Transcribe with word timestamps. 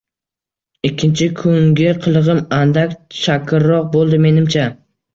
Ikkinchi 0.89 1.27
kungi 1.41 1.87
qilig‘im 2.07 2.43
andak 2.63 2.99
chakkiroq 3.21 3.89
bo‘ldi, 3.97 4.25
menimcha 4.29 4.71